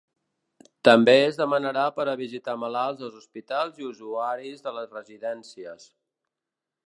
[0.87, 5.87] També es demanarà per a visitar malalts als hospitals i usuaris de les residències.